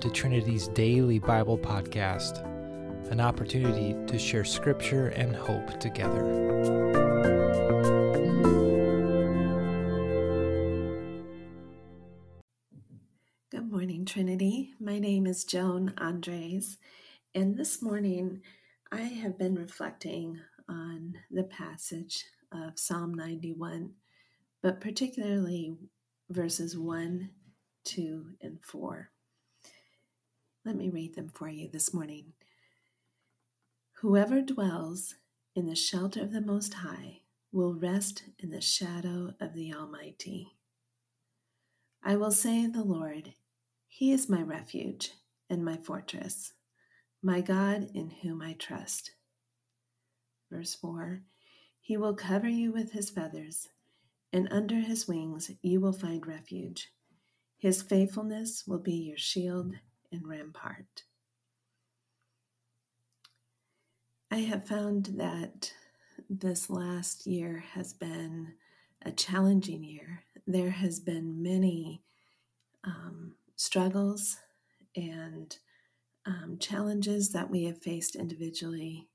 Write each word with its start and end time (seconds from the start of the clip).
to 0.00 0.08
Trinity's 0.08 0.68
daily 0.68 1.18
Bible 1.18 1.58
podcast, 1.58 2.42
an 3.10 3.20
opportunity 3.20 3.94
to 4.06 4.18
share 4.18 4.46
scripture 4.46 5.08
and 5.08 5.36
hope 5.36 5.78
together. 5.78 6.22
Good 13.50 13.70
morning, 13.70 14.06
Trinity. 14.06 14.72
My 14.80 14.98
name 14.98 15.26
is 15.26 15.44
Joan 15.44 15.92
Andres, 15.98 16.78
and 17.34 17.58
this 17.58 17.82
morning 17.82 18.40
I 18.90 19.02
have 19.02 19.36
been 19.38 19.54
reflecting 19.54 20.40
on 20.66 21.14
the 21.30 21.44
passage 21.44 22.24
of 22.52 22.78
Psalm 22.78 23.12
91, 23.12 23.92
but 24.62 24.80
particularly 24.80 25.76
verses 26.30 26.78
1, 26.78 27.28
2, 27.84 28.26
and 28.40 28.58
4. 28.64 29.10
Let 30.64 30.76
me 30.76 30.90
read 30.90 31.14
them 31.14 31.30
for 31.30 31.48
you 31.48 31.68
this 31.68 31.94
morning. 31.94 32.34
Whoever 34.00 34.42
dwells 34.42 35.14
in 35.54 35.66
the 35.66 35.74
shelter 35.74 36.20
of 36.20 36.32
the 36.32 36.42
Most 36.42 36.74
High 36.74 37.20
will 37.50 37.74
rest 37.74 38.24
in 38.38 38.50
the 38.50 38.60
shadow 38.60 39.32
of 39.40 39.54
the 39.54 39.72
Almighty. 39.72 40.52
I 42.02 42.16
will 42.16 42.30
say 42.30 42.62
of 42.64 42.74
the 42.74 42.84
Lord, 42.84 43.32
He 43.88 44.12
is 44.12 44.28
my 44.28 44.42
refuge 44.42 45.12
and 45.48 45.64
my 45.64 45.78
fortress, 45.78 46.52
my 47.22 47.40
God 47.40 47.90
in 47.94 48.10
whom 48.22 48.42
I 48.42 48.52
trust. 48.52 49.12
Verse 50.52 50.74
4 50.74 51.22
He 51.80 51.96
will 51.96 52.14
cover 52.14 52.48
you 52.48 52.70
with 52.70 52.92
His 52.92 53.08
feathers, 53.08 53.68
and 54.30 54.46
under 54.50 54.76
His 54.76 55.08
wings 55.08 55.50
you 55.62 55.80
will 55.80 55.94
find 55.94 56.26
refuge. 56.26 56.92
His 57.56 57.80
faithfulness 57.80 58.64
will 58.66 58.78
be 58.78 58.94
your 58.94 59.18
shield 59.18 59.76
and 60.12 60.26
rampart. 60.26 61.04
I 64.30 64.38
have 64.38 64.66
found 64.66 65.06
that 65.16 65.72
this 66.28 66.70
last 66.70 67.26
year 67.26 67.64
has 67.74 67.92
been 67.92 68.54
a 69.02 69.10
challenging 69.10 69.82
year. 69.82 70.24
There 70.46 70.70
has 70.70 71.00
been 71.00 71.42
many 71.42 72.02
um, 72.84 73.34
struggles 73.56 74.36
and 74.94 75.56
um, 76.26 76.58
challenges 76.60 77.30
that 77.30 77.50
we 77.50 77.64
have 77.64 77.82
faced 77.82 78.14
individually 78.14 79.08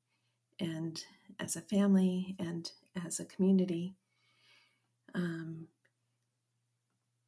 and 0.60 1.04
as 1.40 1.56
a 1.56 1.62
family 1.62 2.36
and 2.40 2.72
as 3.06 3.20
a 3.20 3.26
community. 3.26 3.96
Um, 5.14 5.68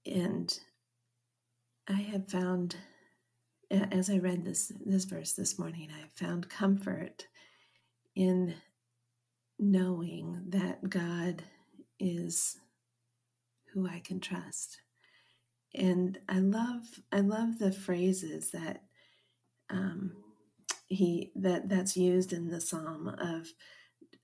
and 0.06 0.58
I 1.88 2.02
have 2.02 2.30
found 2.30 2.76
as 3.70 4.10
I 4.10 4.18
read 4.18 4.46
this 4.46 4.72
this 4.86 5.06
verse 5.06 5.34
this 5.34 5.60
morning, 5.60 5.90
I 5.92 6.08
found 6.16 6.50
comfort 6.50 7.28
in 8.16 8.56
knowing 9.60 10.44
that 10.50 10.90
God 10.90 11.44
is 12.00 12.58
who 13.74 13.88
I 13.88 14.00
can 14.00 14.20
trust. 14.20 14.82
And 15.76 16.18
I 16.30 16.40
love 16.40 16.84
I 17.12 17.20
love 17.20 17.60
the 17.60 17.72
phrases 17.72 18.52
that 18.52 18.84
um, 19.70 20.14
he 20.88 21.32
that 21.36 21.70
that's 21.70 21.98
used 21.98 22.34
in 22.34 22.50
the 22.50 22.62
psalm 22.62 23.08
of 23.08 23.48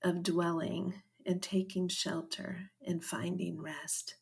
of 0.02 0.22
dwelling 0.22 0.94
and 1.26 1.42
taking 1.42 1.88
shelter 1.88 2.70
and 2.86 3.04
finding 3.04 3.60
rest. 3.60 4.16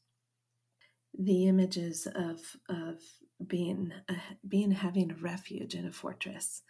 The 1.18 1.46
images 1.46 2.06
of 2.14 2.41
of 2.68 3.00
being 3.46 3.92
a, 4.08 4.14
being 4.46 4.72
having 4.72 5.10
a 5.10 5.14
refuge 5.14 5.74
in 5.74 5.86
a 5.86 5.92
fortress. 5.92 6.62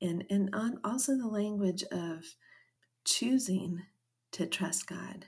And 0.00 0.24
and 0.30 0.50
on 0.54 0.78
also 0.84 1.16
the 1.16 1.28
language 1.28 1.84
of 1.92 2.24
choosing 3.04 3.82
to 4.32 4.46
trust 4.46 4.86
god. 4.86 5.26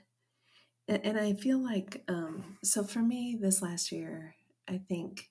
And, 0.87 1.05
and 1.05 1.19
i 1.19 1.33
feel 1.33 1.57
like 1.63 2.03
um, 2.07 2.57
so 2.63 2.83
for 2.83 2.99
me 2.99 3.37
this 3.39 3.61
last 3.61 3.91
year 3.91 4.35
i 4.67 4.77
think 4.77 5.29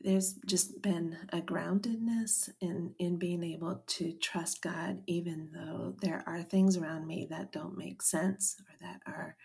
there's 0.00 0.34
just 0.46 0.80
been 0.82 1.16
a 1.32 1.40
groundedness 1.40 2.48
in 2.60 2.94
in 2.98 3.18
being 3.18 3.42
able 3.42 3.82
to 3.86 4.12
trust 4.12 4.62
god 4.62 5.02
even 5.06 5.50
though 5.54 5.94
there 6.00 6.22
are 6.26 6.42
things 6.42 6.76
around 6.76 7.06
me 7.06 7.26
that 7.30 7.52
don't 7.52 7.78
make 7.78 8.02
sense 8.02 8.56
or 8.60 8.74
that 8.80 9.00
are 9.06 9.36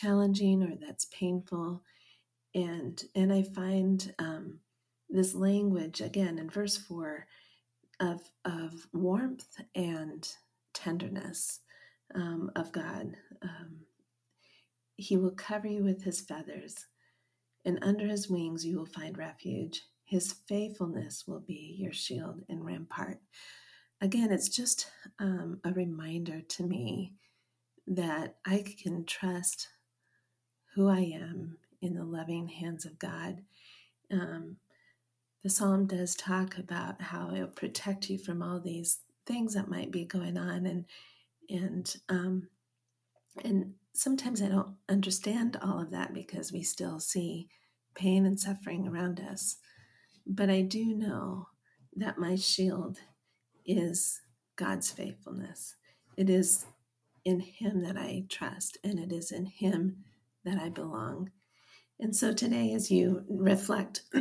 challenging 0.00 0.62
or 0.62 0.74
that's 0.76 1.06
painful 1.06 1.82
and 2.54 3.02
and 3.14 3.32
I 3.32 3.42
find 3.42 4.14
um, 4.18 4.58
this 5.08 5.34
language 5.34 6.00
again 6.00 6.38
in 6.38 6.50
verse 6.50 6.76
four 6.76 7.26
of 8.00 8.20
of 8.44 8.86
warmth 8.92 9.60
and 9.74 10.28
tenderness 10.74 11.60
um, 12.14 12.50
of 12.56 12.72
God. 12.72 13.16
Um, 13.42 13.80
he 14.96 15.16
will 15.16 15.32
cover 15.32 15.68
you 15.68 15.84
with 15.84 16.02
his 16.02 16.20
feathers, 16.20 16.86
and 17.64 17.78
under 17.82 18.06
his 18.06 18.28
wings 18.28 18.64
you 18.64 18.78
will 18.78 18.86
find 18.86 19.18
refuge. 19.18 19.82
His 20.04 20.32
faithfulness 20.48 21.24
will 21.26 21.40
be 21.40 21.76
your 21.78 21.92
shield 21.92 22.40
and 22.48 22.64
rampart. 22.64 23.18
Again, 24.00 24.32
it's 24.32 24.48
just 24.48 24.90
um, 25.18 25.60
a 25.64 25.72
reminder 25.72 26.40
to 26.40 26.62
me 26.62 27.14
that 27.86 28.36
I 28.46 28.64
can 28.82 29.04
trust 29.04 29.68
who 30.78 30.88
I 30.88 31.00
am 31.00 31.58
in 31.82 31.94
the 31.94 32.04
loving 32.04 32.46
hands 32.46 32.84
of 32.84 33.00
God. 33.00 33.42
Um, 34.12 34.58
the 35.42 35.50
psalm 35.50 35.88
does 35.88 36.14
talk 36.14 36.56
about 36.56 37.02
how 37.02 37.32
it'll 37.34 37.48
protect 37.48 38.08
you 38.08 38.16
from 38.16 38.44
all 38.44 38.60
these 38.60 39.00
things 39.26 39.54
that 39.54 39.68
might 39.68 39.90
be 39.90 40.04
going 40.04 40.38
on, 40.38 40.66
and 40.66 40.84
and 41.50 41.96
um, 42.08 42.48
and 43.44 43.74
sometimes 43.92 44.40
I 44.40 44.50
don't 44.50 44.76
understand 44.88 45.58
all 45.60 45.80
of 45.80 45.90
that 45.90 46.14
because 46.14 46.52
we 46.52 46.62
still 46.62 47.00
see 47.00 47.48
pain 47.96 48.24
and 48.24 48.38
suffering 48.38 48.86
around 48.86 49.18
us. 49.18 49.56
But 50.28 50.48
I 50.48 50.60
do 50.60 50.94
know 50.94 51.48
that 51.96 52.18
my 52.18 52.36
shield 52.36 52.98
is 53.66 54.20
God's 54.54 54.92
faithfulness. 54.92 55.74
It 56.16 56.30
is 56.30 56.66
in 57.24 57.40
Him 57.40 57.82
that 57.82 57.96
I 57.96 58.26
trust, 58.28 58.78
and 58.84 59.00
it 59.00 59.10
is 59.10 59.32
in 59.32 59.46
Him 59.46 60.04
that 60.48 60.60
I 60.60 60.68
belong. 60.68 61.30
And 62.00 62.14
so 62.14 62.32
today, 62.32 62.72
as 62.74 62.90
you 62.90 63.24
reflect, 63.28 64.02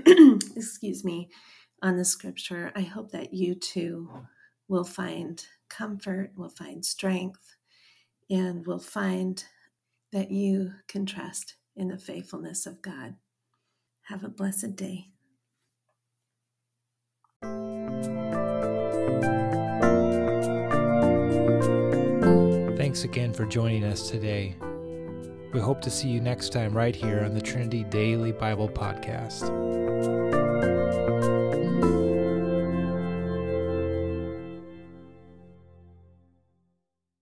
excuse 0.55 1.03
me, 1.03 1.29
on 1.81 1.97
the 1.97 2.05
scripture, 2.05 2.71
I 2.75 2.81
hope 2.81 3.11
that 3.11 3.33
you 3.33 3.55
too 3.55 4.09
will 4.67 4.83
find 4.83 5.45
comfort, 5.69 6.31
will 6.35 6.49
find 6.49 6.83
strength, 6.83 7.55
and 8.29 8.66
will 8.66 8.79
find 8.79 9.43
that 10.11 10.31
you 10.31 10.71
can 10.87 11.05
trust 11.05 11.55
in 11.75 11.89
the 11.89 11.97
faithfulness 11.97 12.66
of 12.66 12.81
God. 12.81 13.16
Have 14.03 14.23
a 14.23 14.29
blessed 14.29 14.75
day. 14.75 15.09
Thanks 22.77 23.03
again 23.03 23.33
for 23.33 23.45
joining 23.45 23.83
us 23.83 24.09
today. 24.09 24.55
We 25.53 25.59
hope 25.59 25.81
to 25.81 25.90
see 25.90 26.09
you 26.09 26.19
next 26.19 26.50
time 26.50 26.74
right 26.74 26.96
here 26.96 27.24
on 27.24 27.34
the 27.34 27.41
Trinity 27.41 27.84
Daily 27.85 28.31
Bible 28.31 28.69
Podcast. 28.69 30.36